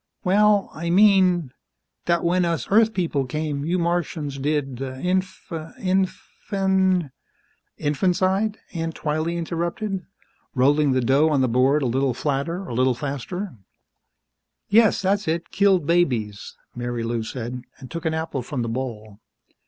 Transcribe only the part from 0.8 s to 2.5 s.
mean, that when